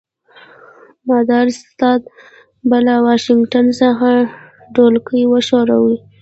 مداري 1.07 1.51
استاد 1.55 2.01
به 2.69 2.77
له 2.87 2.95
واشنګټن 3.05 3.65
څخه 3.81 4.09
ډولکی 4.75 5.21
وښوراوه. 5.27 5.95